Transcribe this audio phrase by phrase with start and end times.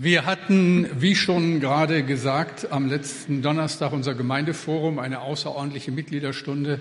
[0.00, 6.78] Wir hatten, wie schon gerade gesagt, am letzten Donnerstag unser Gemeindeforum, eine außerordentliche Mitgliederstunde.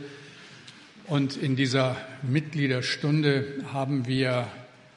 [1.08, 4.48] Und in dieser Mitgliederstunde haben wir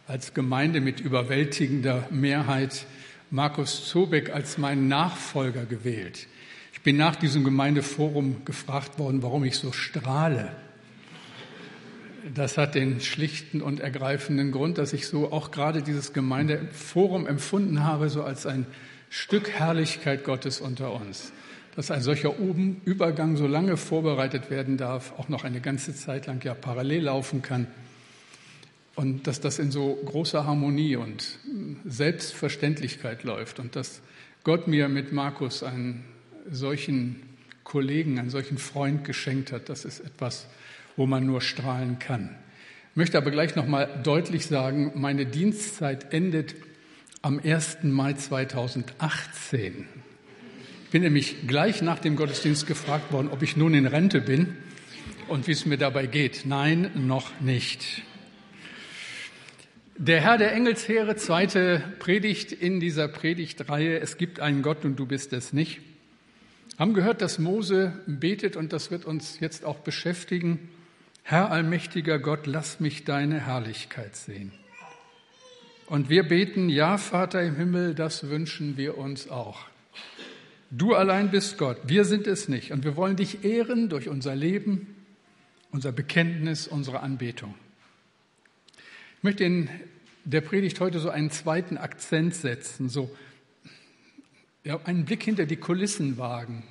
[0.07, 2.85] als Gemeinde mit überwältigender Mehrheit
[3.31, 6.27] Markus Zobeck als meinen Nachfolger gewählt.
[6.75, 10.53] Ich bin nach diesem Gemeindeforum gefragt worden, warum ich so strahle.
[12.35, 17.85] Das hat den schlichten und ergreifenden Grund, dass ich so auch gerade dieses Gemeindeforum empfunden
[17.85, 18.67] habe, so als ein
[19.09, 21.33] Stück Herrlichkeit Gottes unter uns.
[21.77, 22.35] Dass ein solcher
[22.85, 27.43] Übergang so lange vorbereitet werden darf, auch noch eine ganze Zeit lang ja parallel laufen
[27.43, 27.67] kann.
[28.97, 31.39] Und dass das in so großer Harmonie und
[31.87, 33.61] Selbstverständlichkeit läuft.
[33.61, 34.03] Und dass
[34.45, 36.05] Gott mir mit Markus einen
[36.51, 37.23] solchen
[37.65, 40.49] Kollegen, einen solchen Freund geschenkt hat, das ist etwas,
[41.01, 42.29] wo man nur strahlen kann.
[42.91, 46.55] Ich möchte aber gleich noch mal deutlich sagen, meine Dienstzeit endet
[47.23, 47.85] am 1.
[47.85, 49.87] Mai 2018.
[50.85, 54.59] Ich bin nämlich gleich nach dem Gottesdienst gefragt worden, ob ich nun in Rente bin
[55.27, 56.43] und wie es mir dabei geht.
[56.45, 58.03] Nein, noch nicht.
[59.97, 65.07] Der Herr der Engelsheere, zweite Predigt in dieser Predigtreihe, es gibt einen Gott und du
[65.07, 65.81] bist es nicht.
[66.79, 70.69] Haben gehört, dass Mose betet und das wird uns jetzt auch beschäftigen.
[71.23, 74.53] Herr allmächtiger Gott, lass mich deine Herrlichkeit sehen.
[75.87, 79.67] Und wir beten, ja, Vater im Himmel, das wünschen wir uns auch.
[80.71, 82.73] Du allein bist Gott, wir sind es nicht.
[82.73, 84.95] Und wir wollen dich ehren durch unser Leben,
[85.73, 87.55] unser Bekenntnis, unsere Anbetung.
[89.19, 89.69] Ich möchte in
[90.25, 93.11] der Predigt heute so einen zweiten Akzent setzen, so
[94.63, 96.63] ja, einen Blick hinter die Kulissen wagen,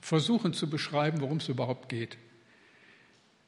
[0.00, 2.18] versuchen zu beschreiben, worum es überhaupt geht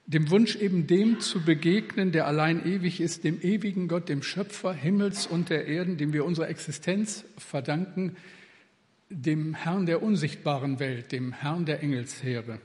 [0.08, 4.72] dem Wunsch eben dem zu begegnen, der allein ewig ist, dem ewigen Gott, dem Schöpfer
[4.72, 8.16] Himmels und der Erden, dem wir unsere Existenz verdanken,
[9.10, 12.58] dem Herrn der unsichtbaren Welt, dem Herrn der Engelsheere.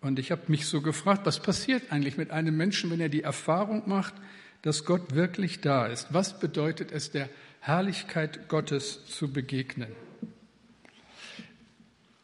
[0.00, 3.22] Und ich habe mich so gefragt, was passiert eigentlich mit einem Menschen, wenn er die
[3.22, 4.14] Erfahrung macht,
[4.62, 6.14] dass Gott wirklich da ist?
[6.14, 9.90] Was bedeutet es, der Herrlichkeit Gottes zu begegnen?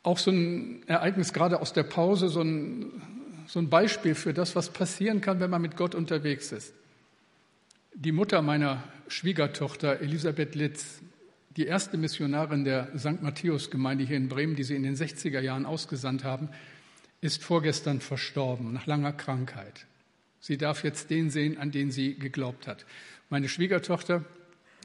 [0.05, 3.18] Auch so ein Ereignis gerade aus der Pause, so ein
[3.49, 6.75] so ein Beispiel für das, was passieren kann, wenn man mit Gott unterwegs ist.
[7.95, 11.01] Die Mutter meiner Schwiegertochter, Elisabeth Litz,
[11.57, 13.23] die erste Missionarin der St.
[13.23, 16.51] Matthäus-Gemeinde hier in Bremen, die sie in den 60er Jahren ausgesandt haben,
[17.23, 19.87] ist vorgestern verstorben nach langer Krankheit.
[20.41, 22.85] Sie darf jetzt den sehen, an den sie geglaubt hat.
[23.31, 24.25] Meine Schwiegertochter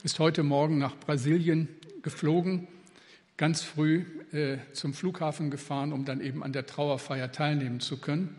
[0.03, 1.67] ist heute Morgen nach Brasilien
[2.01, 2.67] geflogen,
[3.35, 8.37] ganz früh äh, zum Flughafen gefahren, um dann eben an der Trauerfeier teilnehmen zu können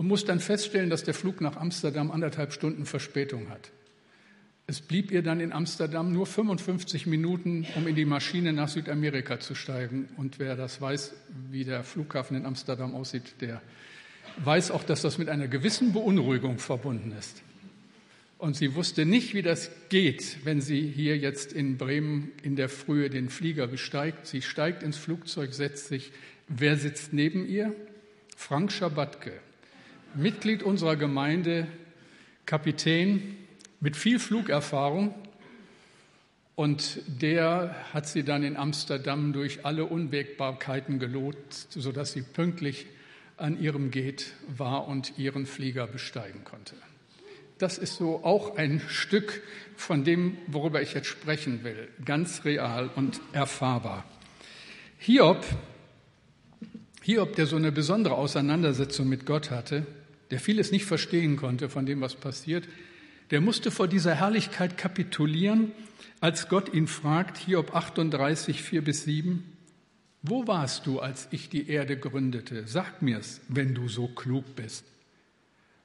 [0.00, 3.70] und muss dann feststellen, dass der Flug nach Amsterdam anderthalb Stunden Verspätung hat.
[4.66, 9.40] Es blieb ihr dann in Amsterdam nur 55 Minuten, um in die Maschine nach Südamerika
[9.40, 10.08] zu steigen.
[10.16, 11.12] Und wer das weiß,
[11.50, 13.60] wie der Flughafen in Amsterdam aussieht, der
[14.42, 17.42] weiß auch, dass das mit einer gewissen Beunruhigung verbunden ist.
[18.38, 22.70] Und sie wusste nicht, wie das geht, wenn sie hier jetzt in Bremen in der
[22.70, 24.26] Frühe den Flieger besteigt.
[24.26, 26.10] Sie steigt ins Flugzeug, setzt sich.
[26.48, 27.74] Wer sitzt neben ihr?
[28.34, 29.32] Frank Schabatke,
[30.14, 31.66] Mitglied unserer Gemeinde,
[32.46, 33.36] Kapitän
[33.80, 35.14] mit viel Flugerfahrung.
[36.54, 42.86] Und der hat sie dann in Amsterdam durch alle Unwägbarkeiten gelotst, sodass sie pünktlich
[43.38, 46.74] an ihrem Gate war und ihren Flieger besteigen konnte.
[47.56, 49.42] Das ist so auch ein Stück
[49.76, 54.04] von dem, worüber ich jetzt sprechen will, ganz real und erfahrbar.
[54.98, 55.44] Hiob,
[57.02, 59.86] Hiob, der so eine besondere Auseinandersetzung mit Gott hatte,
[60.30, 62.68] der vieles nicht verstehen konnte von dem, was passiert,
[63.30, 65.72] der musste vor dieser Herrlichkeit kapitulieren,
[66.20, 69.44] als Gott ihn fragt, Hiob 38, 4 bis 7,
[70.22, 72.66] wo warst du, als ich die Erde gründete?
[72.66, 74.84] Sag mir's, wenn du so klug bist.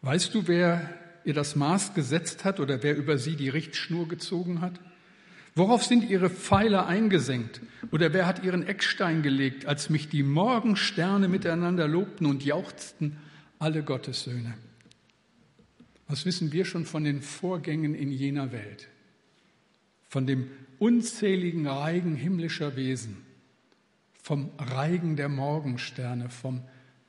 [0.02, 0.90] Weißt du, wer
[1.24, 4.74] ihr das Maß gesetzt hat oder wer über sie die Richtschnur gezogen hat?
[5.56, 7.62] Worauf sind ihre Pfeiler eingesenkt?
[7.92, 13.16] Oder wer hat ihren Eckstein gelegt, als mich die Morgensterne miteinander lobten und jauchzten
[13.60, 14.54] alle Gottes Söhne.
[16.08, 18.88] Was wissen wir schon von den Vorgängen in jener Welt?
[20.08, 23.18] Von dem unzähligen Reigen himmlischer Wesen,
[24.22, 26.62] vom Reigen der Morgensterne, vom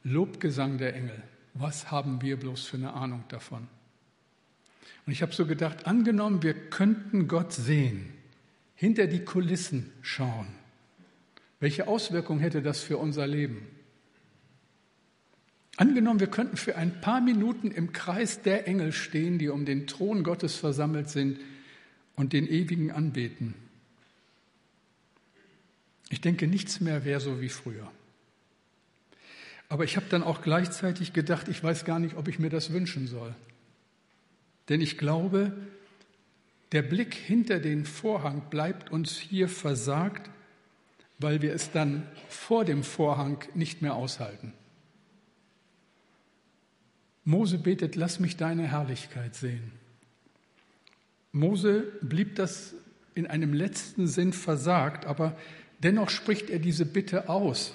[0.02, 1.22] Lobgesang der Engel.
[1.54, 3.68] Was haben wir bloß für eine Ahnung davon?
[5.06, 8.12] Und ich habe so gedacht, angenommen, wir könnten Gott sehen,
[8.74, 10.48] hinter die Kulissen schauen.
[11.60, 13.66] Welche Auswirkung hätte das für unser Leben?
[15.76, 19.86] Angenommen, wir könnten für ein paar Minuten im Kreis der Engel stehen, die um den
[19.86, 21.38] Thron Gottes versammelt sind
[22.14, 23.54] und den Ewigen anbeten.
[26.08, 27.90] Ich denke, nichts mehr wäre so wie früher.
[29.68, 32.72] Aber ich habe dann auch gleichzeitig gedacht, ich weiß gar nicht, ob ich mir das
[32.72, 33.34] wünschen soll.
[34.68, 35.52] Denn ich glaube,
[36.72, 40.30] der Blick hinter den Vorhang bleibt uns hier versagt,
[41.18, 44.52] weil wir es dann vor dem Vorhang nicht mehr aushalten.
[47.26, 49.72] Mose betet, lass mich deine Herrlichkeit sehen.
[51.32, 52.74] Mose blieb das
[53.16, 55.36] in einem letzten Sinn versagt, aber
[55.82, 57.74] dennoch spricht er diese Bitte aus.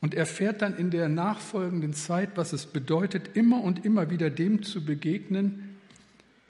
[0.00, 4.62] Und erfährt dann in der nachfolgenden Zeit, was es bedeutet, immer und immer wieder dem
[4.62, 5.76] zu begegnen,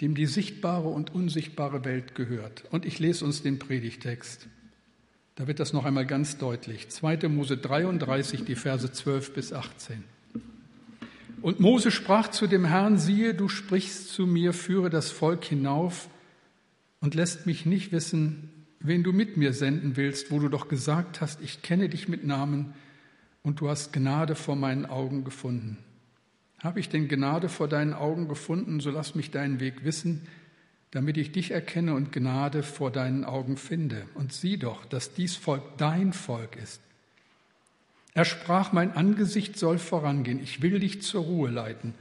[0.02, 2.64] dem die sichtbare und unsichtbare Welt gehört.
[2.70, 4.48] Und ich lese uns den Predigtext.
[5.36, 6.90] Da wird das noch einmal ganz deutlich.
[6.90, 7.26] 2.
[7.28, 10.04] Mose 33, die Verse 12 bis 18.
[11.40, 16.08] Und Mose sprach zu dem Herrn, siehe, du sprichst zu mir, führe das Volk hinauf
[17.00, 18.50] und lässt mich nicht wissen,
[18.80, 22.24] wen du mit mir senden willst, wo du doch gesagt hast, ich kenne dich mit
[22.24, 22.74] Namen
[23.42, 25.78] und du hast Gnade vor meinen Augen gefunden.
[26.58, 30.26] Habe ich denn Gnade vor deinen Augen gefunden, so lass mich deinen Weg wissen,
[30.90, 34.06] damit ich dich erkenne und Gnade vor deinen Augen finde.
[34.14, 36.80] Und sieh doch, dass dies Volk dein Volk ist.
[38.14, 41.94] Er sprach, mein Angesicht soll vorangehen, ich will dich zur Ruhe leiten.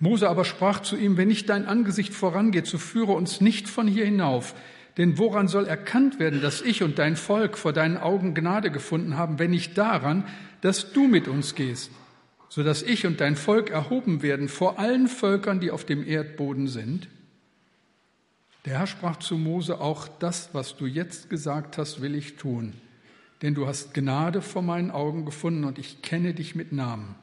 [0.00, 3.86] Mose aber sprach zu ihm, wenn nicht dein Angesicht vorangeht, so führe uns nicht von
[3.86, 4.54] hier hinauf.
[4.96, 9.16] Denn woran soll erkannt werden, dass ich und dein Volk vor deinen Augen Gnade gefunden
[9.16, 10.24] haben, wenn nicht daran,
[10.60, 11.90] dass du mit uns gehst,
[12.48, 16.68] so dass ich und dein Volk erhoben werden vor allen Völkern, die auf dem Erdboden
[16.68, 17.08] sind?
[18.64, 22.72] Der Herr sprach zu Mose, auch das, was du jetzt gesagt hast, will ich tun,
[23.44, 27.14] denn du hast Gnade vor meinen Augen gefunden und ich kenne dich mit Namen.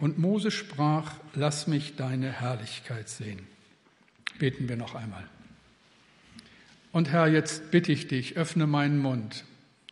[0.00, 3.46] Und Mose sprach, lass mich deine Herrlichkeit sehen.
[4.40, 5.22] Beten wir noch einmal.
[6.90, 9.44] Und Herr, jetzt bitte ich dich, öffne meinen Mund,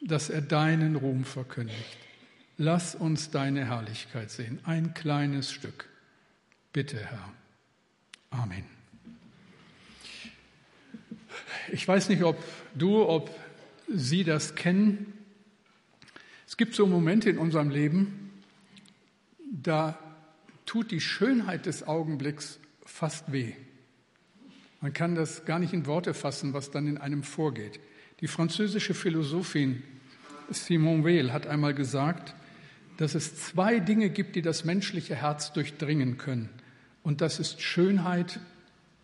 [0.02, 1.98] dass er deinen Ruhm verkündigt.
[2.56, 5.88] Lass uns deine Herrlichkeit sehen, ein kleines Stück.
[6.72, 7.32] Bitte, Herr.
[8.30, 8.64] Amen.
[11.70, 12.42] Ich weiß nicht, ob
[12.74, 13.30] du, ob
[13.88, 15.12] Sie das kennen.
[16.46, 18.30] Es gibt so Momente in unserem Leben,
[19.50, 19.98] da
[20.66, 23.52] tut die Schönheit des Augenblicks fast weh.
[24.80, 27.80] Man kann das gar nicht in Worte fassen, was dann in einem vorgeht.
[28.20, 29.82] Die französische Philosophin
[30.50, 32.34] Simone Weil hat einmal gesagt,
[32.96, 36.48] dass es zwei Dinge gibt, die das menschliche Herz durchdringen können.
[37.02, 38.40] Und das ist Schönheit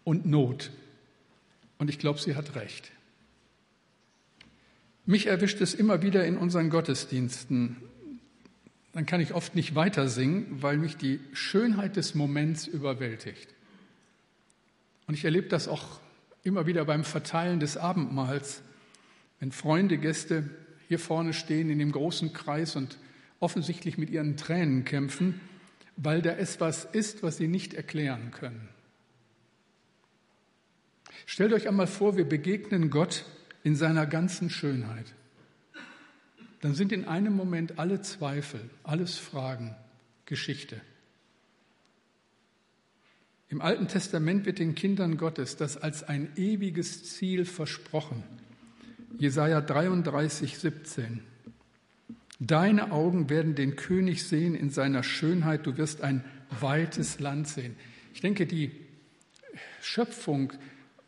[0.04, 0.70] und Not.
[1.78, 2.90] Und ich glaube, sie hat recht.
[5.06, 7.76] Mich erwischt es immer wieder in unseren Gottesdiensten.
[8.92, 13.48] Dann kann ich oft nicht weiter singen, weil mich die Schönheit des Moments überwältigt.
[15.06, 16.00] Und ich erlebe das auch
[16.42, 18.62] immer wieder beim Verteilen des Abendmahls,
[19.40, 20.48] wenn Freunde, Gäste
[20.88, 22.98] hier vorne stehen in dem großen Kreis und
[23.40, 25.40] offensichtlich mit ihren Tränen kämpfen,
[25.96, 28.68] weil da etwas ist, was sie nicht erklären können.
[31.26, 33.24] Stellt euch einmal vor, wir begegnen Gott
[33.64, 35.06] in seiner ganzen Schönheit.
[36.60, 39.74] Dann sind in einem Moment alle Zweifel, alles Fragen
[40.26, 40.80] Geschichte.
[43.48, 48.22] Im Alten Testament wird den Kindern Gottes das als ein ewiges Ziel versprochen.
[49.18, 51.20] Jesaja 33, 17.
[52.40, 56.24] Deine Augen werden den König sehen in seiner Schönheit, du wirst ein
[56.60, 57.76] weites Land sehen.
[58.12, 58.72] Ich denke, die
[59.80, 60.52] Schöpfung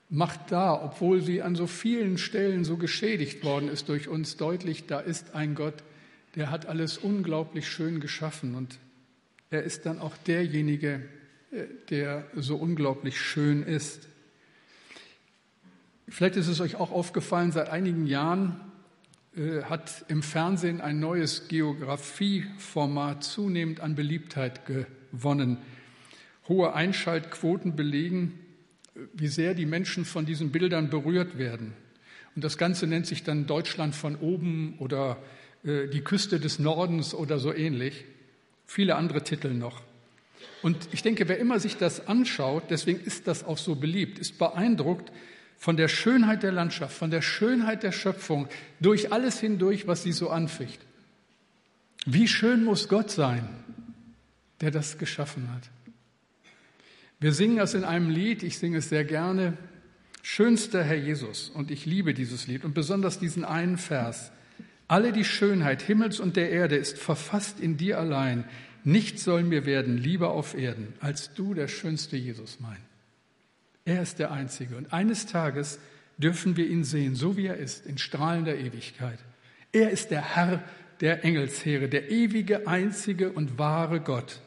[0.08, 4.86] macht da, obwohl sie an so vielen Stellen so geschädigt worden ist durch uns, deutlich,
[4.86, 5.82] da ist ein Gott,
[6.36, 8.78] der hat alles unglaublich schön geschaffen und
[9.50, 11.02] er ist dann auch derjenige,
[11.50, 14.08] äh, der so unglaublich schön ist.
[16.08, 18.60] Vielleicht ist es euch auch aufgefallen, seit einigen Jahren
[19.36, 25.58] äh, hat im Fernsehen ein neues Geografieformat zunehmend an Beliebtheit gewonnen.
[26.48, 28.38] Hohe Einschaltquoten belegen,
[29.14, 31.72] wie sehr die Menschen von diesen Bildern berührt werden.
[32.34, 35.18] Und das Ganze nennt sich dann Deutschland von oben oder
[35.64, 38.04] äh, die Küste des Nordens oder so ähnlich.
[38.66, 39.82] Viele andere Titel noch.
[40.62, 44.38] Und ich denke, wer immer sich das anschaut, deswegen ist das auch so beliebt, ist
[44.38, 45.12] beeindruckt
[45.58, 48.48] von der Schönheit der Landschaft, von der Schönheit der Schöpfung,
[48.80, 50.80] durch alles hindurch, was sie so anficht.
[52.04, 53.48] Wie schön muss Gott sein,
[54.60, 55.62] der das geschaffen hat.
[57.18, 59.56] Wir singen das in einem Lied, ich singe es sehr gerne,
[60.28, 64.32] Schönster Herr Jesus, und ich liebe dieses Lied und besonders diesen einen Vers.
[64.88, 68.44] Alle die Schönheit Himmels und der Erde ist verfasst in dir allein.
[68.82, 72.76] Nichts soll mir werden lieber auf Erden, als du der schönste Jesus mein.
[73.84, 74.76] Er ist der Einzige.
[74.76, 75.78] Und eines Tages
[76.18, 79.20] dürfen wir ihn sehen, so wie er ist, in strahlender Ewigkeit.
[79.70, 80.64] Er ist der Herr
[81.00, 84.40] der Engelsheere, der ewige, einzige und wahre Gott.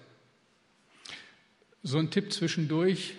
[1.84, 3.16] So ein Tipp zwischendurch.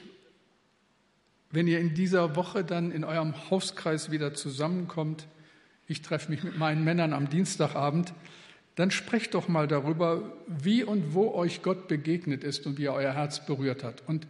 [1.51, 5.27] Wenn ihr in dieser Woche dann in eurem Hauskreis wieder zusammenkommt,
[5.89, 8.13] ich treffe mich mit meinen Männern am Dienstagabend,
[8.77, 12.95] dann sprecht doch mal darüber, wie und wo euch Gott begegnet ist und wie er
[12.95, 14.03] euer Herz berührt hat.
[14.07, 14.27] Und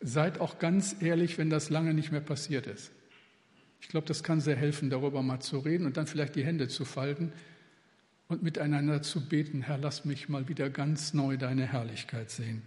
[0.00, 2.90] seid auch ganz ehrlich, wenn das lange nicht mehr passiert ist.
[3.80, 6.68] Ich glaube, das kann sehr helfen, darüber mal zu reden und dann vielleicht die Hände
[6.68, 7.32] zu falten
[8.28, 12.62] und miteinander zu beten, Herr, lass mich mal wieder ganz neu deine Herrlichkeit sehen.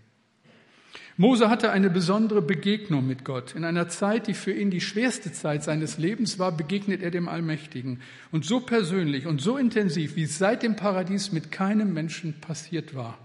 [1.20, 3.56] Mose hatte eine besondere Begegnung mit Gott.
[3.56, 7.28] In einer Zeit, die für ihn die schwerste Zeit seines Lebens war, begegnet er dem
[7.28, 8.02] Allmächtigen.
[8.32, 12.94] Und so persönlich und so intensiv, wie es seit dem Paradies mit keinem Menschen passiert
[12.94, 13.18] war.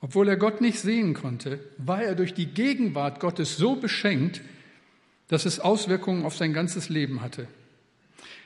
[0.00, 4.40] Obwohl er Gott nicht sehen konnte, war er durch die Gegenwart Gottes so beschenkt,
[5.26, 7.48] dass es Auswirkungen auf sein ganzes Leben hatte.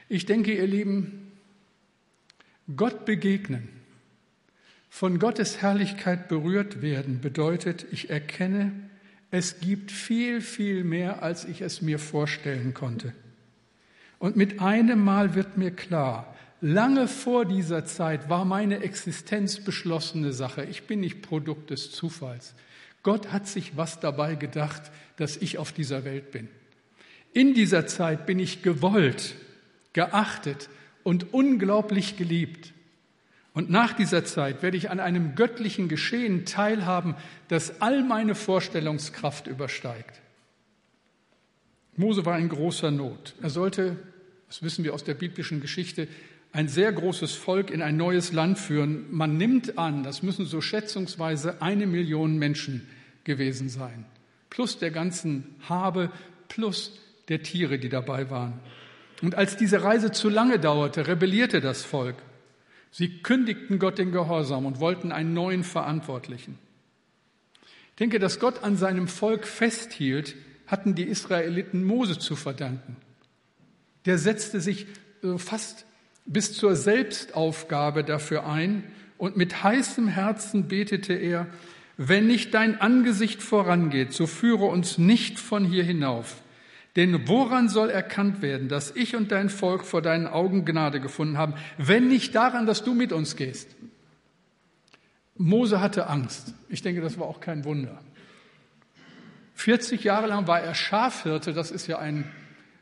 [0.09, 1.33] Ich denke, ihr Lieben,
[2.75, 3.78] Gott begegnen
[4.89, 8.73] von Gottes Herrlichkeit berührt werden bedeutet, ich erkenne,
[9.31, 13.13] es gibt viel, viel mehr, als ich es mir vorstellen konnte.
[14.19, 20.33] Und mit einem Mal wird mir klar, lange vor dieser Zeit war meine Existenz beschlossene
[20.33, 20.65] Sache.
[20.65, 22.55] Ich bin nicht Produkt des Zufalls.
[23.03, 26.49] Gott hat sich was dabei gedacht, dass ich auf dieser Welt bin.
[27.33, 29.35] In dieser Zeit bin ich gewollt,
[29.93, 30.69] geachtet
[31.05, 32.73] und unglaublich geliebt.
[33.59, 37.17] Und nach dieser Zeit werde ich an einem göttlichen Geschehen teilhaben,
[37.49, 40.21] das all meine Vorstellungskraft übersteigt.
[41.97, 43.35] Mose war in großer Not.
[43.43, 43.97] Er sollte,
[44.47, 46.07] das wissen wir aus der biblischen Geschichte,
[46.53, 49.07] ein sehr großes Volk in ein neues Land führen.
[49.11, 52.87] Man nimmt an, das müssen so schätzungsweise eine Million Menschen
[53.25, 54.05] gewesen sein,
[54.51, 56.13] plus der ganzen Habe,
[56.47, 56.97] plus
[57.27, 58.61] der Tiere, die dabei waren.
[59.21, 62.15] Und als diese Reise zu lange dauerte, rebellierte das Volk.
[62.91, 66.59] Sie kündigten Gott den Gehorsam und wollten einen neuen Verantwortlichen.
[67.63, 72.97] Ich denke, dass Gott an seinem Volk festhielt, hatten die Israeliten Mose zu verdanken.
[74.05, 74.87] Der setzte sich
[75.23, 75.85] äh, fast
[76.25, 78.85] bis zur Selbstaufgabe dafür ein
[79.17, 81.47] und mit heißem Herzen betete er,
[81.97, 86.37] wenn nicht dein Angesicht vorangeht, so führe uns nicht von hier hinauf.
[86.97, 91.39] Denn woran soll erkannt werden, dass ich und dein Volk vor deinen Augen Gnade gefunden
[91.39, 93.77] haben, wenn nicht daran, dass du mit uns gehst?
[95.37, 96.55] Mose hatte Angst.
[96.69, 98.01] Ich denke, das war auch kein Wunder.
[99.55, 101.53] 40 Jahre lang war er Schafhirte.
[101.53, 102.25] Das ist ja ein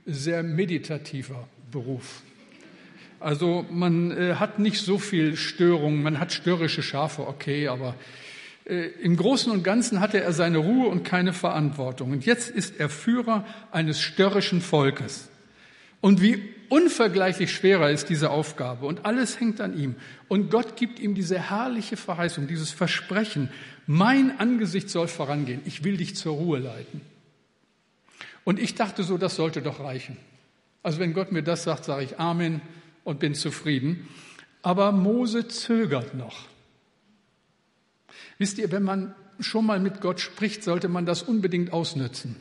[0.07, 2.23] sehr meditativer Beruf.
[3.19, 6.03] Also man äh, hat nicht so viel Störungen.
[6.03, 7.95] Man hat störrische Schafe, okay, aber
[8.67, 12.11] Im Großen und Ganzen hatte er seine Ruhe und keine Verantwortung.
[12.11, 15.29] Und jetzt ist er Führer eines störrischen Volkes.
[16.01, 18.87] Und wie unvergleichlich schwerer ist diese Aufgabe.
[18.87, 19.95] Und alles hängt an ihm.
[20.27, 23.51] Und Gott gibt ihm diese herrliche Verheißung, dieses Versprechen.
[23.87, 25.61] Mein Angesicht soll vorangehen.
[25.65, 27.03] Ich will dich zur Ruhe leiten.
[28.43, 30.17] Und ich dachte so, das sollte doch reichen.
[30.83, 32.61] Also wenn Gott mir das sagt, sage ich Amen
[33.05, 34.09] und bin zufrieden.
[34.63, 36.47] Aber Mose zögert noch.
[38.39, 42.37] Wisst ihr, wenn man schon mal mit Gott spricht, sollte man das unbedingt ausnützen.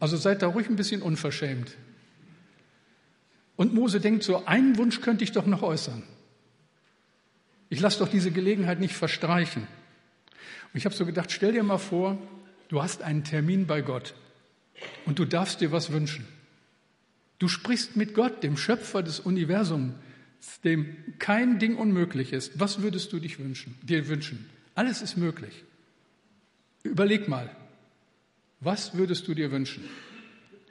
[0.00, 1.76] Also seid da ruhig ein bisschen unverschämt.
[3.56, 6.02] Und Mose denkt so, einen Wunsch könnte ich doch noch äußern.
[7.70, 9.62] Ich lasse doch diese Gelegenheit nicht verstreichen.
[9.62, 12.18] Und ich habe so gedacht, stell dir mal vor,
[12.68, 14.14] du hast einen Termin bei Gott
[15.06, 16.26] und du darfst dir was wünschen.
[17.38, 19.94] Du sprichst mit Gott, dem Schöpfer des Universums,
[20.64, 22.58] dem kein Ding unmöglich ist.
[22.58, 24.48] Was würdest du dich wünschen, dir wünschen?
[24.78, 25.64] Alles ist möglich.
[26.84, 27.50] Überleg mal,
[28.60, 29.82] was würdest du dir wünschen?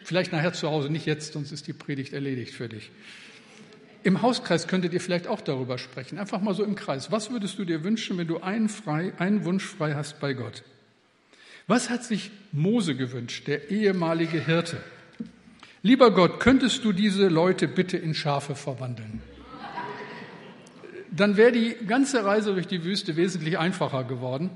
[0.01, 2.89] Vielleicht nachher zu Hause, nicht jetzt, sonst ist die Predigt erledigt für dich.
[4.03, 6.19] Im Hauskreis könntet ihr vielleicht auch darüber sprechen.
[6.19, 7.11] Einfach mal so im Kreis.
[7.11, 10.63] Was würdest du dir wünschen, wenn du einen, frei, einen Wunsch frei hast bei Gott?
[11.67, 14.81] Was hat sich Mose gewünscht, der ehemalige Hirte?
[15.81, 19.21] Lieber Gott, könntest du diese Leute bitte in Schafe verwandeln?
[21.11, 24.49] Dann wäre die ganze Reise durch die Wüste wesentlich einfacher geworden.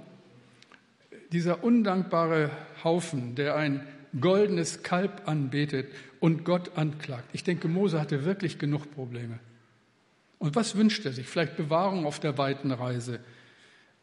[1.32, 2.52] Dieser undankbare
[2.84, 3.88] Haufen, der ein
[4.20, 5.88] goldenes Kalb anbetet
[6.20, 7.30] und Gott anklagt.
[7.34, 9.40] Ich denke, Mose hatte wirklich genug Probleme.
[10.40, 11.28] Und was wünscht er sich?
[11.28, 13.20] Vielleicht Bewahrung auf der weiten Reise.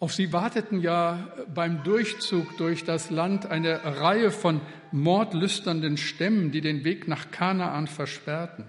[0.00, 4.61] Auf sie warteten ja beim Durchzug durch das Land eine Reihe von
[4.93, 8.64] mordlüsternden Stämmen, die den Weg nach Kanaan versperrten.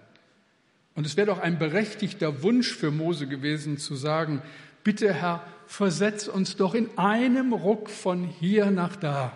[0.96, 4.42] Und es wäre doch ein berechtigter Wunsch für Mose gewesen zu sagen,
[4.84, 9.32] bitte Herr, versetz uns doch in einem Ruck von hier nach da.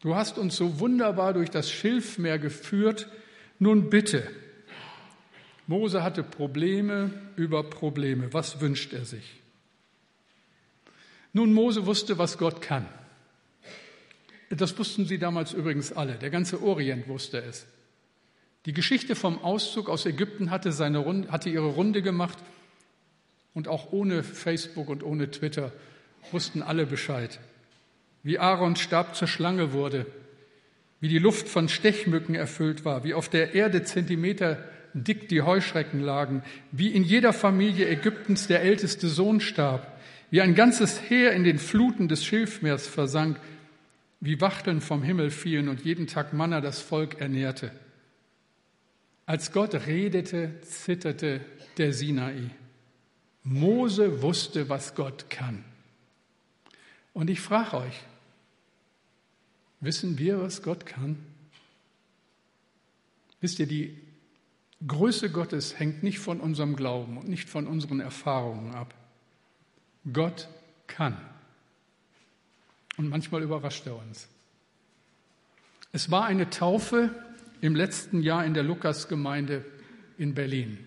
[0.00, 3.08] Du hast uns so wunderbar durch das Schilfmeer geführt,
[3.58, 4.28] nun bitte.
[5.66, 8.32] Mose hatte Probleme über Probleme.
[8.32, 9.40] Was wünscht er sich?
[11.32, 12.86] Nun, Mose wusste, was Gott kann.
[14.50, 16.14] Das wussten sie damals übrigens alle.
[16.14, 17.66] Der ganze Orient wusste es.
[18.66, 22.38] Die Geschichte vom Auszug aus Ägypten hatte, seine Runde, hatte ihre Runde gemacht
[23.54, 25.72] und auch ohne Facebook und ohne Twitter
[26.30, 27.40] wussten alle Bescheid.
[28.22, 30.06] Wie Aaron Stab zur Schlange wurde,
[31.00, 34.64] wie die Luft von Stechmücken erfüllt war, wie auf der Erde Zentimeter
[34.94, 40.00] dick die Heuschrecken lagen, wie in jeder Familie Ägyptens der älteste Sohn starb,
[40.30, 43.40] wie ein ganzes Heer in den Fluten des Schilfmeers versank,
[44.20, 47.72] wie Wachteln vom Himmel fielen und jeden Tag Manna das Volk ernährte.
[49.26, 51.40] Als Gott redete, zitterte
[51.78, 52.50] der Sinai.
[53.44, 55.64] Mose wusste, was Gott kann.
[57.12, 58.00] Und ich frage euch,
[59.80, 61.18] wissen wir, was Gott kann?
[63.40, 63.98] Wisst ihr, die
[64.86, 68.94] Größe Gottes hängt nicht von unserem Glauben und nicht von unseren Erfahrungen ab.
[70.12, 70.48] Gott
[70.86, 71.16] kann.
[72.96, 74.28] Und manchmal überrascht er uns.
[75.92, 77.14] Es war eine Taufe
[77.62, 79.64] im letzten Jahr in der Lukasgemeinde
[80.18, 80.78] in Berlin.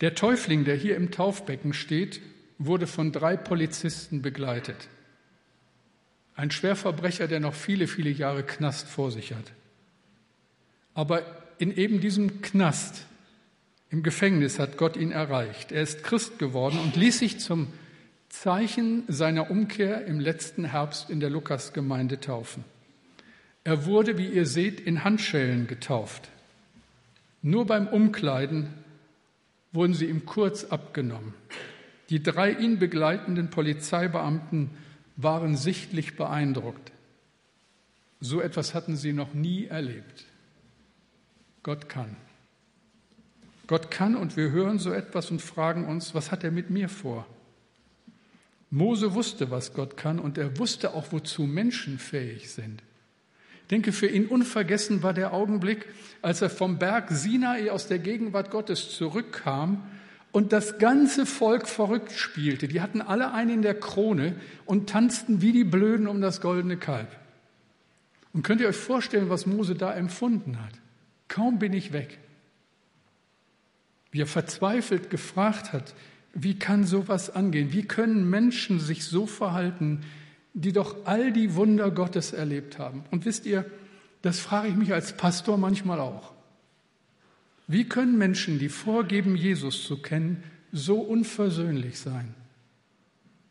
[0.00, 2.22] Der Täufling, der hier im Taufbecken steht,
[2.58, 4.88] wurde von drei Polizisten begleitet.
[6.36, 9.52] Ein Schwerverbrecher, der noch viele, viele Jahre Knast vor sich hat.
[10.94, 11.22] Aber
[11.58, 13.06] in eben diesem Knast,
[13.90, 15.72] im Gefängnis, hat Gott ihn erreicht.
[15.72, 17.66] Er ist Christ geworden und ließ sich zum
[18.28, 22.64] Zeichen seiner Umkehr im letzten Herbst in der Lukasgemeinde taufen.
[23.68, 26.30] Er wurde, wie ihr seht, in Handschellen getauft.
[27.42, 28.72] Nur beim Umkleiden
[29.72, 31.34] wurden sie ihm kurz abgenommen.
[32.08, 34.70] Die drei ihn begleitenden Polizeibeamten
[35.16, 36.92] waren sichtlich beeindruckt.
[38.20, 40.24] So etwas hatten sie noch nie erlebt.
[41.62, 42.16] Gott kann.
[43.66, 46.88] Gott kann und wir hören so etwas und fragen uns, was hat er mit mir
[46.88, 47.26] vor?
[48.70, 52.82] Mose wusste, was Gott kann und er wusste auch, wozu Menschen fähig sind.
[53.70, 55.86] Denke, für ihn unvergessen war der Augenblick,
[56.22, 59.82] als er vom Berg Sinai aus der Gegenwart Gottes zurückkam
[60.32, 62.68] und das ganze Volk verrückt spielte.
[62.68, 66.76] Die hatten alle einen in der Krone und tanzten wie die Blöden um das goldene
[66.76, 67.08] Kalb.
[68.32, 70.72] Und könnt ihr euch vorstellen, was Mose da empfunden hat?
[71.28, 72.18] Kaum bin ich weg.
[74.10, 75.94] Wie er verzweifelt gefragt hat,
[76.34, 77.72] wie kann sowas angehen?
[77.72, 80.02] Wie können Menschen sich so verhalten,
[80.60, 83.04] die doch all die Wunder Gottes erlebt haben?
[83.10, 83.64] Und wisst ihr,
[84.22, 86.32] das frage ich mich als Pastor manchmal auch.
[87.66, 90.42] Wie können Menschen, die vorgeben, Jesus zu kennen,
[90.72, 92.34] so unversöhnlich sein?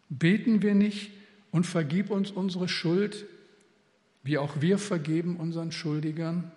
[0.09, 1.11] Beten wir nicht
[1.51, 3.25] und vergib uns unsere Schuld,
[4.23, 6.51] wie auch wir vergeben unseren Schuldigern?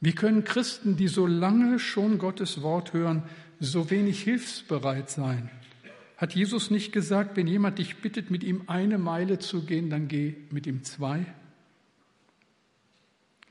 [0.00, 3.24] Wie können Christen, die so lange schon Gottes Wort hören,
[3.60, 5.50] so wenig hilfsbereit sein?
[6.18, 10.08] Hat Jesus nicht gesagt, wenn jemand dich bittet, mit ihm eine Meile zu gehen, dann
[10.08, 11.24] geh mit ihm zwei?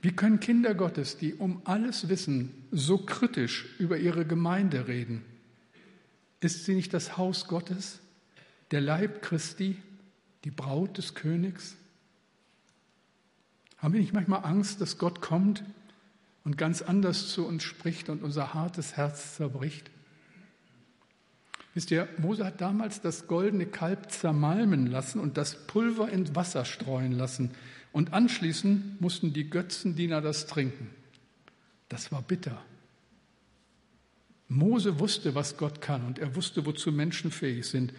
[0.01, 5.23] Wie können Kinder Gottes, die um alles wissen, so kritisch über ihre Gemeinde reden?
[6.41, 8.01] Ist sie nicht das Haus Gottes,
[8.71, 9.77] der Leib Christi,
[10.43, 11.77] die Braut des Königs?
[13.77, 15.63] Haben wir nicht manchmal Angst, dass Gott kommt
[16.43, 19.89] und ganz anders zu uns spricht und unser hartes Herz zerbricht.
[21.77, 26.65] Wisst ihr, Mose hat damals das goldene Kalb zermalmen lassen und das Pulver ins Wasser
[26.65, 27.51] streuen lassen.
[27.91, 30.89] Und anschließend mussten die Götzendiener das trinken.
[31.87, 32.59] Das war bitter.
[34.47, 37.93] Mose wusste, was Gott kann und er wusste, wozu Menschen fähig sind.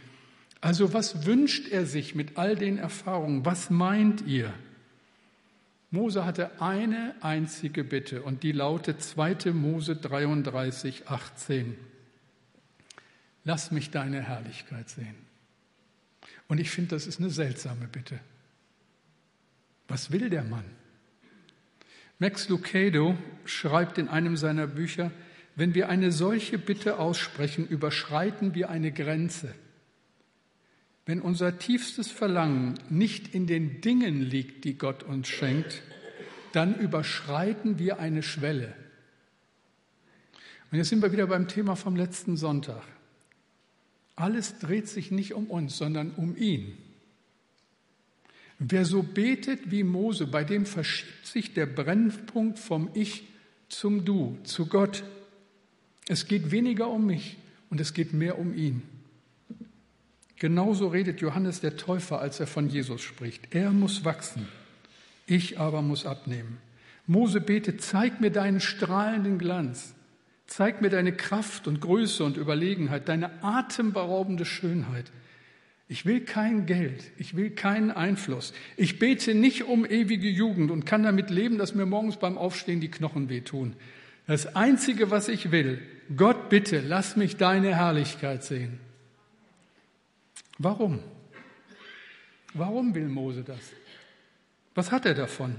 [0.60, 3.46] Also was wünscht er sich mit all den Erfahrungen?
[3.46, 4.52] Was meint ihr?
[5.92, 9.52] Mose hatte eine einzige Bitte und die lautet 2.
[9.52, 11.76] Mose 33, 18.
[13.48, 15.14] Lass mich deine Herrlichkeit sehen.
[16.48, 18.20] Und ich finde, das ist eine seltsame Bitte.
[19.88, 20.66] Was will der Mann?
[22.18, 25.11] Max Lucado schreibt in einem seiner Bücher,
[25.56, 29.54] wenn wir eine solche Bitte aussprechen, überschreiten wir eine Grenze.
[31.06, 35.80] Wenn unser tiefstes Verlangen nicht in den Dingen liegt, die Gott uns schenkt,
[36.52, 38.74] dann überschreiten wir eine Schwelle.
[40.70, 42.82] Und jetzt sind wir wieder beim Thema vom letzten Sonntag.
[44.18, 46.76] Alles dreht sich nicht um uns, sondern um ihn.
[48.59, 53.28] Wer so betet wie Mose, bei dem verschiebt sich der Brennpunkt vom Ich
[53.68, 55.04] zum Du, zu Gott.
[56.09, 57.37] Es geht weniger um mich
[57.70, 58.83] und es geht mehr um ihn.
[60.35, 63.54] Genauso redet Johannes der Täufer, als er von Jesus spricht.
[63.54, 64.48] Er muss wachsen,
[65.28, 66.59] ich aber muss abnehmen.
[67.07, 69.94] Mose betet, zeig mir deinen strahlenden Glanz,
[70.48, 75.12] zeig mir deine Kraft und Größe und Überlegenheit, deine atemberaubende Schönheit.
[75.88, 78.52] Ich will kein Geld, ich will keinen Einfluss.
[78.76, 82.80] Ich bete nicht um ewige Jugend und kann damit leben, dass mir morgens beim Aufstehen
[82.80, 83.76] die Knochen wehtun.
[84.26, 85.80] Das Einzige, was ich will,
[86.16, 88.80] Gott bitte, lass mich deine Herrlichkeit sehen.
[90.58, 91.00] Warum?
[92.52, 93.61] Warum will Mose das?
[94.74, 95.56] Was hat er davon?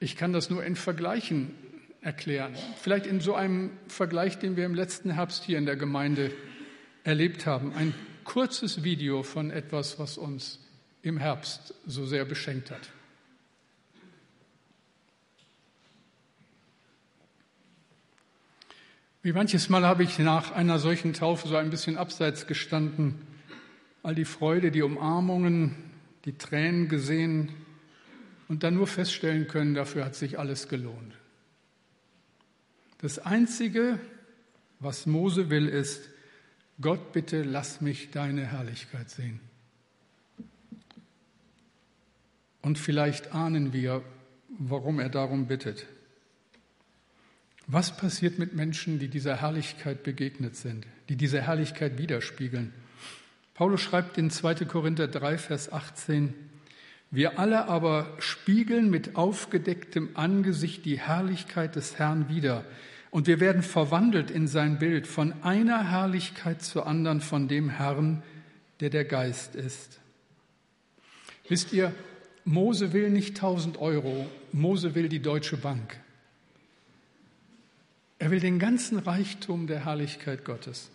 [0.00, 1.54] Ich kann das nur in Vergleichen
[2.02, 2.54] erklären.
[2.80, 6.32] Vielleicht in so einem Vergleich, den wir im letzten Herbst hier in der Gemeinde
[7.04, 7.72] erlebt haben.
[7.74, 10.60] Ein kurzes Video von etwas, was uns
[11.02, 12.90] im Herbst so sehr beschenkt hat.
[19.24, 23.14] Wie manches Mal habe ich nach einer solchen Taufe so ein bisschen abseits gestanden,
[24.02, 25.76] all die Freude, die Umarmungen,
[26.24, 27.50] die Tränen gesehen
[28.48, 31.14] und dann nur feststellen können, dafür hat sich alles gelohnt.
[33.02, 33.98] Das Einzige,
[34.78, 36.08] was Mose will, ist,
[36.80, 39.40] Gott bitte lass mich deine Herrlichkeit sehen.
[42.62, 44.02] Und vielleicht ahnen wir,
[44.48, 45.86] warum er darum bittet.
[47.66, 52.72] Was passiert mit Menschen, die dieser Herrlichkeit begegnet sind, die diese Herrlichkeit widerspiegeln?
[53.54, 54.64] Paulus schreibt in 2.
[54.66, 56.34] Korinther 3, Vers 18,
[57.10, 62.64] wir alle aber spiegeln mit aufgedecktem Angesicht die Herrlichkeit des Herrn wider.
[63.12, 68.22] Und wir werden verwandelt in sein Bild von einer Herrlichkeit zur anderen von dem Herrn,
[68.80, 70.00] der der Geist ist.
[71.46, 71.94] Wisst ihr,
[72.46, 76.00] Mose will nicht 1000 Euro, Mose will die Deutsche Bank.
[78.18, 80.88] Er will den ganzen Reichtum der Herrlichkeit Gottes.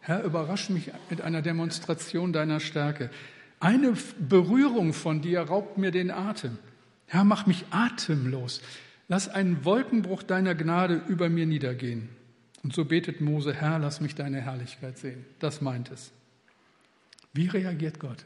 [0.00, 3.10] Herr, überrasch mich mit einer Demonstration deiner Stärke.
[3.58, 6.58] Eine Berührung von dir raubt mir den Atem.
[7.06, 8.60] Herr, mach mich atemlos.
[9.08, 12.08] Lass einen Wolkenbruch deiner Gnade über mir niedergehen.
[12.62, 15.24] Und so betet Mose, Herr, lass mich deine Herrlichkeit sehen.
[15.38, 16.12] Das meint es.
[17.32, 18.24] Wie reagiert Gott?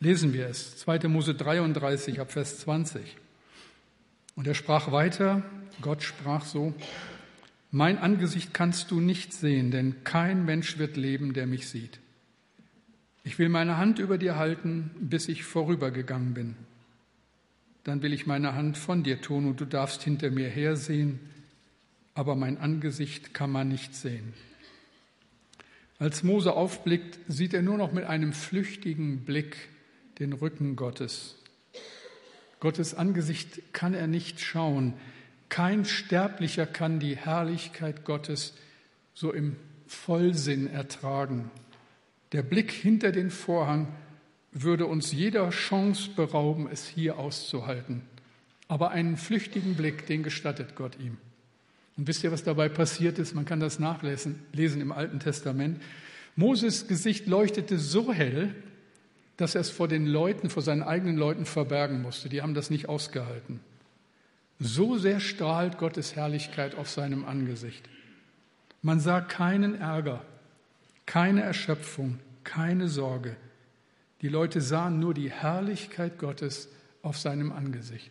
[0.00, 0.78] Lesen wir es.
[0.78, 1.08] 2.
[1.08, 3.16] Mose 33 ab Vers 20.
[4.36, 5.42] Und er sprach weiter,
[5.82, 6.72] Gott sprach so,
[7.70, 11.98] mein Angesicht kannst du nicht sehen, denn kein Mensch wird leben, der mich sieht.
[13.24, 16.54] Ich will meine Hand über dir halten, bis ich vorübergegangen bin.
[17.88, 21.20] Dann will ich meine Hand von dir tun und du darfst hinter mir hersehen,
[22.12, 24.34] aber mein Angesicht kann man nicht sehen.
[25.98, 29.56] Als Mose aufblickt, sieht er nur noch mit einem flüchtigen Blick
[30.18, 31.36] den Rücken Gottes.
[32.60, 34.92] Gottes Angesicht kann er nicht schauen.
[35.48, 38.52] Kein Sterblicher kann die Herrlichkeit Gottes
[39.14, 41.50] so im Vollsinn ertragen.
[42.32, 43.88] Der Blick hinter den Vorhang
[44.52, 48.02] würde uns jeder Chance berauben, es hier auszuhalten.
[48.66, 51.18] Aber einen flüchtigen Blick, den gestattet Gott ihm.
[51.96, 53.34] Und wisst ihr, was dabei passiert ist?
[53.34, 55.82] Man kann das nachlesen lesen im Alten Testament.
[56.36, 58.54] Moses Gesicht leuchtete so hell,
[59.36, 62.28] dass er es vor den Leuten, vor seinen eigenen Leuten verbergen musste.
[62.28, 63.60] Die haben das nicht ausgehalten.
[64.60, 67.88] So sehr strahlt Gottes Herrlichkeit auf seinem Angesicht.
[68.82, 70.24] Man sah keinen Ärger,
[71.06, 73.36] keine Erschöpfung, keine Sorge.
[74.22, 76.68] Die Leute sahen nur die Herrlichkeit Gottes
[77.02, 78.10] auf seinem Angesicht.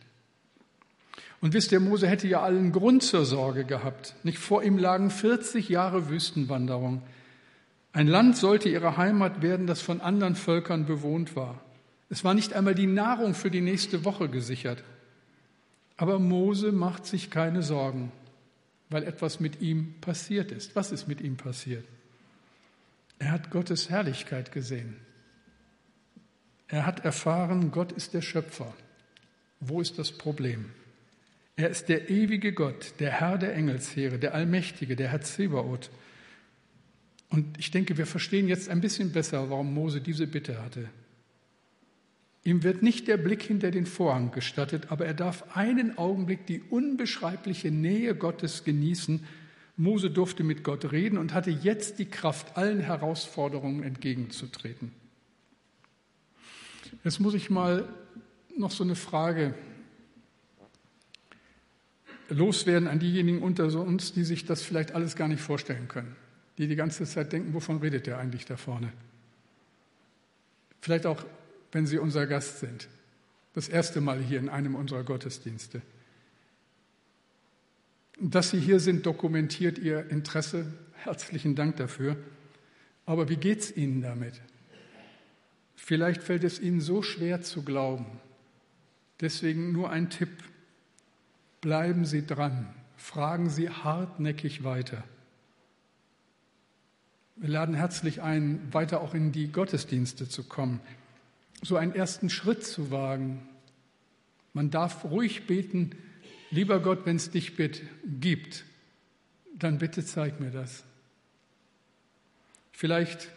[1.42, 4.16] Und wisst ihr, Mose hätte ja allen Grund zur Sorge gehabt.
[4.24, 7.04] Nicht vor ihm lagen 40 Jahre Wüstenwanderung.
[7.94, 11.62] Ein Land sollte ihre Heimat werden, das von anderen Völkern bewohnt war.
[12.10, 14.84] Es war nicht einmal die Nahrung für die nächste Woche gesichert.
[15.98, 18.12] Aber Mose macht sich keine Sorgen,
[18.90, 20.76] weil etwas mit ihm passiert ist.
[20.76, 21.86] Was ist mit ihm passiert?
[23.20, 24.96] Er hat Gottes Herrlichkeit gesehen.
[26.68, 28.74] Er hat erfahren, Gott ist der Schöpfer.
[29.60, 30.66] Wo ist das Problem?
[31.56, 35.90] Er ist der ewige Gott, der Herr der Engelsheere, der Allmächtige, der Herr Zebaoth.
[37.30, 40.90] Und ich denke, wir verstehen jetzt ein bisschen besser, warum Mose diese Bitte hatte.
[42.44, 46.62] Ihm wird nicht der Blick hinter den Vorhang gestattet, aber er darf einen Augenblick die
[46.62, 49.26] unbeschreibliche Nähe Gottes genießen.
[49.76, 54.92] Mose durfte mit Gott reden und hatte jetzt die Kraft, allen Herausforderungen entgegenzutreten.
[57.04, 57.88] Jetzt muss ich mal
[58.58, 59.54] noch so eine Frage
[62.30, 66.16] loswerden an diejenigen unter uns, die sich das vielleicht alles gar nicht vorstellen können,
[66.58, 68.92] die die ganze Zeit denken, wovon redet der eigentlich da vorne?
[70.82, 71.24] Vielleicht auch
[71.72, 72.88] wenn Sie unser Gast sind.
[73.54, 75.82] Das erste Mal hier in einem unserer Gottesdienste.
[78.20, 80.66] Dass Sie hier sind, dokumentiert Ihr Interesse.
[80.94, 82.18] Herzlichen Dank dafür.
[83.06, 84.42] Aber wie geht es Ihnen damit?
[85.88, 88.06] Vielleicht fällt es Ihnen so schwer zu glauben,
[89.22, 90.44] Deswegen nur ein Tipp.
[91.62, 92.68] Bleiben Sie dran.
[92.98, 95.02] Fragen Sie hartnäckig weiter.
[97.38, 100.82] Wir laden herzlich ein, weiter auch in die Gottesdienste zu kommen,
[101.62, 103.48] so einen ersten Schritt zu wagen.
[104.52, 105.92] Man darf ruhig beten,
[106.52, 107.54] lieber Gott, wenn es dich
[108.04, 108.66] gibt,
[109.56, 110.84] dann bitte zeig mir das.
[112.74, 113.30] Vielleicht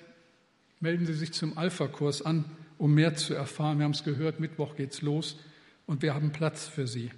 [0.81, 2.45] melden Sie sich zum Alpha-Kurs an,
[2.79, 3.79] um mehr zu erfahren.
[3.79, 5.37] Wir haben es gehört, Mittwoch geht's los
[5.87, 7.11] und wir haben Platz für Sie.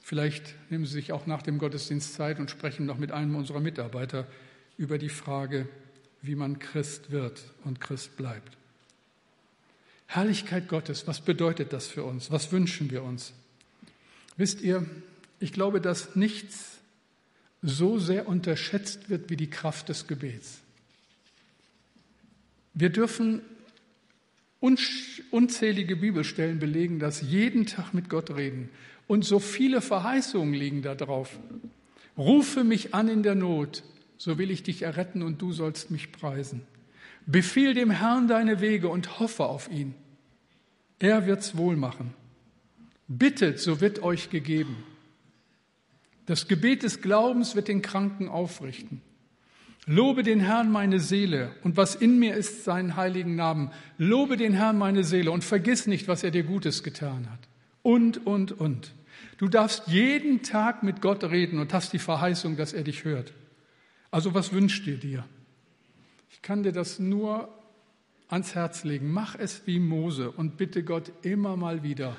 [0.00, 3.60] Vielleicht nehmen Sie sich auch nach dem Gottesdienst Zeit und sprechen noch mit einem unserer
[3.60, 4.26] Mitarbeiter
[4.76, 5.68] über die Frage,
[6.22, 8.56] wie man Christ wird und Christ bleibt.
[10.06, 12.30] Herrlichkeit Gottes, was bedeutet das für uns?
[12.30, 13.32] Was wünschen wir uns?
[14.36, 14.86] Wisst ihr,
[15.40, 16.78] ich glaube, dass nichts
[17.62, 20.60] so sehr unterschätzt wird wie die Kraft des Gebets.
[22.74, 23.42] Wir dürfen
[25.30, 28.70] unzählige Bibelstellen belegen, dass jeden Tag mit Gott reden.
[29.06, 31.38] Und so viele Verheißungen liegen da drauf.
[32.16, 33.82] Rufe mich an in der Not,
[34.16, 36.62] so will ich dich erretten und du sollst mich preisen.
[37.26, 39.94] Befiehl dem Herrn deine Wege und hoffe auf ihn.
[40.98, 42.14] Er wird's wohl machen.
[43.08, 44.76] Bittet, so wird euch gegeben.
[46.26, 49.02] Das Gebet des Glaubens wird den Kranken aufrichten.
[49.86, 53.70] Lobe den Herrn meine Seele und was in mir ist, seinen heiligen Namen.
[53.98, 57.40] Lobe den Herrn meine Seele und vergiss nicht, was er dir Gutes getan hat.
[57.82, 58.94] Und, und, und.
[59.36, 63.34] Du darfst jeden Tag mit Gott reden und hast die Verheißung, dass er dich hört.
[64.10, 65.24] Also was wünscht ihr dir?
[66.30, 67.48] Ich kann dir das nur
[68.28, 69.10] ans Herz legen.
[69.12, 72.16] Mach es wie Mose und bitte Gott immer mal wieder,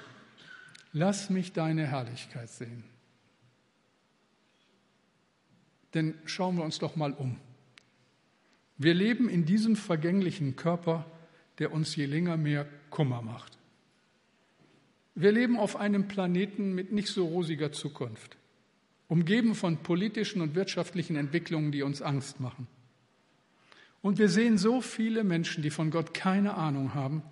[0.94, 2.84] lass mich deine Herrlichkeit sehen.
[5.96, 7.38] Denn schauen wir uns doch mal um.
[8.78, 11.06] Wir leben in diesem vergänglichen Körper,
[11.60, 13.58] der uns je länger mehr Kummer macht.
[15.16, 18.36] Wir leben auf einem Planeten mit nicht so rosiger Zukunft,
[19.08, 22.68] umgeben von politischen und wirtschaftlichen Entwicklungen, die uns Angst machen.
[24.02, 27.24] Und wir sehen so viele Menschen, die von Gott keine Ahnung haben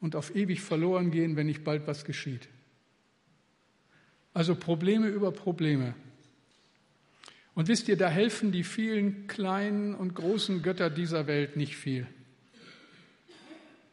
[0.00, 2.48] und auf ewig verloren gehen, wenn nicht bald was geschieht.
[4.34, 5.94] Also Probleme über Probleme.
[7.54, 12.06] Und wisst ihr, da helfen die vielen kleinen und großen Götter dieser Welt nicht viel.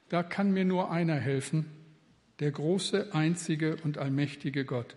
[0.08, 1.66] Da kann mir nur einer helfen,
[2.40, 4.96] der große, einzige und allmächtige Gott.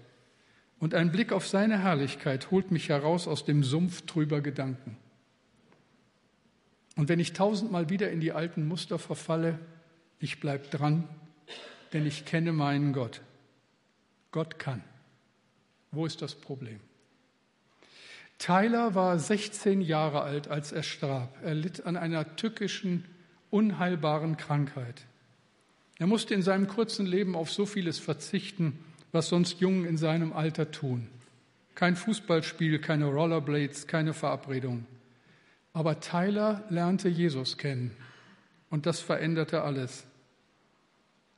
[0.78, 4.96] Und ein Blick auf seine Herrlichkeit holt mich heraus aus dem Sumpf trüber Gedanken.
[6.96, 9.58] Und wenn ich tausendmal wieder in die alten Muster verfalle,
[10.18, 11.08] ich bleibe dran,
[11.92, 13.22] denn ich kenne meinen Gott.
[14.30, 14.82] Gott kann.
[15.90, 16.80] Wo ist das Problem?
[18.42, 21.32] Tyler war 16 Jahre alt, als er starb.
[21.44, 23.04] Er litt an einer tückischen,
[23.50, 25.06] unheilbaren Krankheit.
[26.00, 28.80] Er musste in seinem kurzen Leben auf so vieles verzichten,
[29.12, 31.06] was sonst Jungen in seinem Alter tun.
[31.76, 34.86] Kein Fußballspiel, keine Rollerblades, keine Verabredung.
[35.72, 37.92] Aber Tyler lernte Jesus kennen
[38.70, 40.02] und das veränderte alles.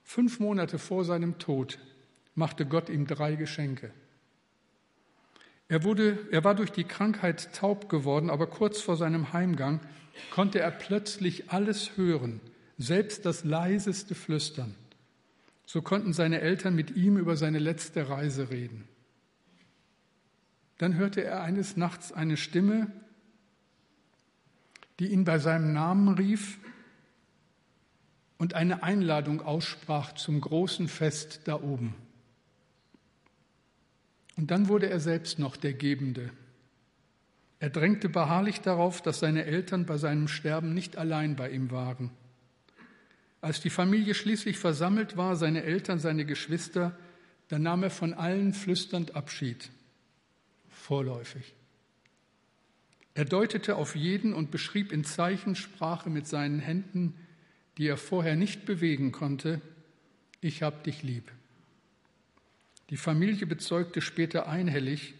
[0.04, 1.78] Fünf Monate vor seinem Tod
[2.34, 3.90] machte Gott ihm drei Geschenke.
[5.68, 9.80] Er, wurde, er war durch die Krankheit taub geworden, aber kurz vor seinem Heimgang
[10.30, 12.40] konnte er plötzlich alles hören,
[12.76, 14.74] selbst das leiseste Flüstern.
[15.66, 18.86] So konnten seine Eltern mit ihm über seine letzte Reise reden.
[20.78, 22.92] Dann hörte er eines Nachts eine Stimme,
[24.98, 26.58] die ihn bei seinem Namen rief
[28.38, 31.94] und eine Einladung aussprach zum großen Fest da oben.
[34.36, 36.30] Und dann wurde er selbst noch der Gebende.
[37.60, 42.10] Er drängte beharrlich darauf, dass seine Eltern bei seinem Sterben nicht allein bei ihm waren.
[43.40, 46.96] Als die Familie schließlich versammelt war, seine Eltern, seine Geschwister,
[47.48, 49.70] dann nahm er von allen flüsternd Abschied,
[50.68, 51.54] vorläufig.
[53.14, 57.14] Er deutete auf jeden und beschrieb in Zeichensprache mit seinen Händen,
[57.78, 59.60] die er vorher nicht bewegen konnte,
[60.40, 61.30] ich hab dich lieb.
[62.90, 65.14] Die Familie bezeugte später einhellig,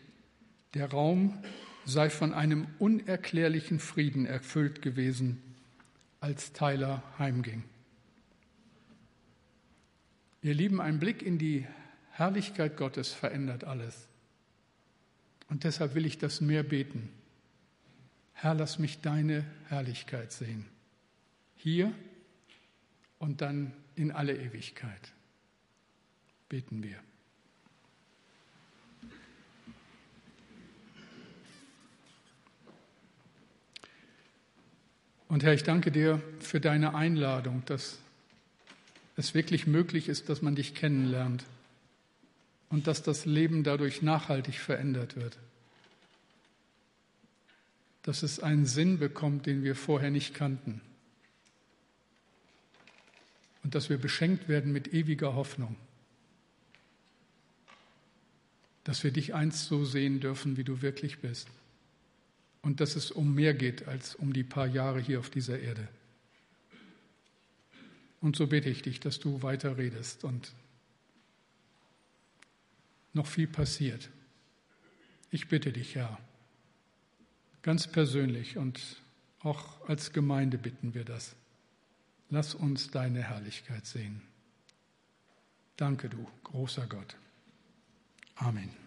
[0.75, 1.43] der Raum
[1.85, 5.41] sei von einem unerklärlichen Frieden erfüllt gewesen,
[6.21, 7.65] als Tyler heimging.
[10.43, 11.67] Ihr Lieben, ein Blick in die
[12.11, 14.09] Herrlichkeit Gottes verändert alles.
[15.49, 17.09] Und deshalb will ich das mehr beten.
[18.33, 20.67] Herr, lass mich deine Herrlichkeit sehen.
[21.57, 21.93] Hier
[23.19, 25.13] und dann in alle Ewigkeit.
[26.49, 26.99] Beten wir.
[35.35, 37.99] Und Herr, ich danke dir für deine Einladung, dass
[39.17, 41.45] es wirklich möglich ist, dass man dich kennenlernt
[42.69, 45.37] und dass das Leben dadurch nachhaltig verändert wird.
[48.05, 50.81] Dass es einen Sinn bekommt, den wir vorher nicht kannten.
[53.65, 55.75] Und dass wir beschenkt werden mit ewiger Hoffnung.
[58.85, 61.49] Dass wir dich einst so sehen dürfen, wie du wirklich bist.
[62.65, 65.87] Und dass es um mehr geht als um die paar Jahre hier auf dieser Erde.
[68.23, 70.53] Und so bitte ich dich, dass du weiter redest und
[73.13, 74.09] noch viel passiert.
[75.31, 76.19] Ich bitte dich, Herr,
[77.61, 78.81] ganz persönlich und
[79.41, 81.37] auch als Gemeinde bitten wir das.
[82.31, 84.23] Lass uns deine Herrlichkeit sehen.
[85.77, 87.17] Danke du, großer Gott.
[88.37, 88.84] Amen.